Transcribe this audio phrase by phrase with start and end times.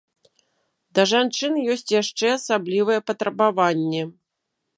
[0.99, 4.03] Да жанчын ёсць яшчэ асаблівыя патрабаванні.